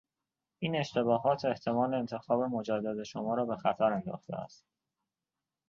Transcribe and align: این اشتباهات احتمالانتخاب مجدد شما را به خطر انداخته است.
این 0.59 0.75
اشتباهات 0.75 1.45
احتمالانتخاب 1.45 2.41
مجدد 2.43 3.03
شما 3.03 3.33
را 3.35 3.45
به 3.45 3.55
خطر 3.55 3.93
انداخته 3.93 4.35
است. 4.35 4.65